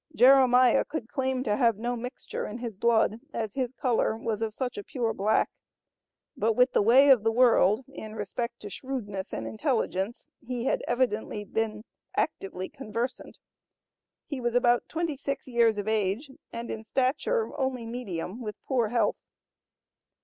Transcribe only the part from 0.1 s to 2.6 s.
Jeremiah could claim to have no mixture in